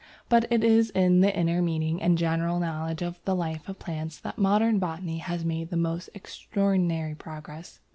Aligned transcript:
But 0.29 0.51
it 0.51 0.63
is 0.63 0.89
in 0.89 1.19
the 1.19 1.31
inner 1.31 1.61
meaning 1.61 2.01
and 2.01 2.17
general 2.17 2.59
knowledge 2.59 3.03
of 3.03 3.19
the 3.23 3.35
life 3.35 3.69
of 3.69 3.77
plants 3.77 4.19
that 4.21 4.39
modern 4.39 4.79
botany 4.79 5.19
has 5.19 5.45
made 5.45 5.69
the 5.69 5.77
most 5.77 6.09
extraordinary 6.15 7.13
progress. 7.13 7.79